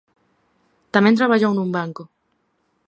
Tamén 0.93 1.17
traballou 1.19 1.51
nun 1.53 1.69
banco. 1.77 2.03